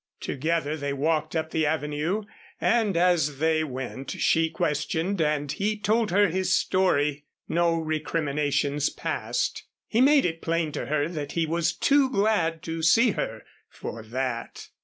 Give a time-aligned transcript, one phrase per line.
[0.19, 2.23] Together they walked up the Avenue,
[2.59, 7.25] and, as they went, she questioned and he told her his story.
[7.47, 9.63] No recriminations passed.
[9.87, 14.01] He made it plain to her that he was too glad to see her for
[14.01, 14.69] that.